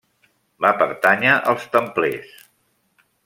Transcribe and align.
Va 0.65 0.71
pertànyer 0.79 1.35
als 1.53 1.67
templers. 1.75 2.33